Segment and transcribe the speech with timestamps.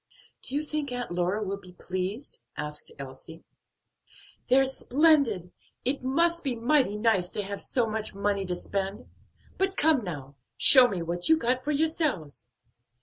[0.41, 3.43] "Do you think Aunt Lora will be pleased?" asked Elsie.
[4.49, 5.51] "They're splendid!
[5.85, 9.05] It must be mighty nice to have so much money to spend.
[9.59, 12.49] But come now, show me what you got for yourselves."